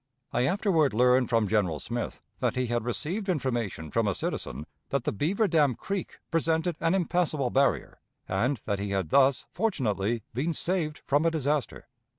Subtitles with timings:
[0.33, 5.03] I afterward learned from General Smith that he had received information from a citizen that
[5.03, 10.53] the Beaver dam Creek presented an impassable barrier, and that he had thus fortunately been
[10.53, 11.87] saved from a disaster.